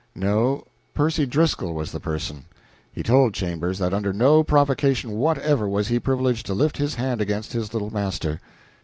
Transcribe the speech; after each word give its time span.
No, 0.15 0.63
Percy 0.95 1.27
Driscoll 1.27 1.75
was 1.75 1.91
the 1.91 1.99
person. 1.99 2.45
He 2.91 3.03
told 3.03 3.35
Chambers 3.35 3.77
that 3.77 3.93
under 3.93 4.11
no 4.11 4.41
provocation 4.43 5.11
whatever 5.11 5.69
was 5.69 5.89
he 5.89 5.99
privileged 5.99 6.47
to 6.47 6.55
lift 6.55 6.77
his 6.77 6.95
hand 6.95 7.21
against 7.21 7.53
his 7.53 7.71
little 7.71 7.91
master. 7.93 8.41